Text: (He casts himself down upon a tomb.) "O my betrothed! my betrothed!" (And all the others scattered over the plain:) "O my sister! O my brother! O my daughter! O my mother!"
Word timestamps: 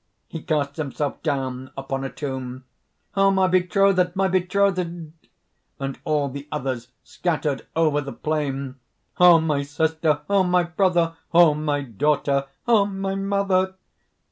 (He 0.27 0.41
casts 0.41 0.77
himself 0.77 1.21
down 1.21 1.69
upon 1.77 2.03
a 2.03 2.09
tomb.) 2.09 2.63
"O 3.15 3.29
my 3.29 3.45
betrothed! 3.47 4.15
my 4.15 4.27
betrothed!" 4.27 5.13
(And 5.79 5.99
all 6.05 6.27
the 6.27 6.47
others 6.51 6.87
scattered 7.03 7.67
over 7.75 8.01
the 8.01 8.11
plain:) 8.11 8.77
"O 9.19 9.39
my 9.39 9.61
sister! 9.61 10.21
O 10.27 10.41
my 10.41 10.63
brother! 10.63 11.17
O 11.35 11.53
my 11.53 11.83
daughter! 11.83 12.47
O 12.67 12.83
my 12.87 13.13
mother!" 13.13 13.75